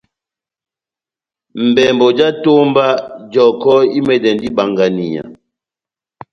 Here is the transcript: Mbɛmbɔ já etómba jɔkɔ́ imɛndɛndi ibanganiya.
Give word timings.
Mbɛmbɔ 1.67 2.07
já 2.17 2.27
etómba 2.33 2.85
jɔkɔ́ 3.31 3.75
imɛndɛndi 3.97 4.45
ibanganiya. 4.49 5.23